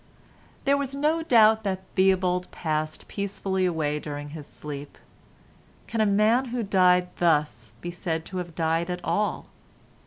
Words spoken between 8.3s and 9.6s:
have died at all?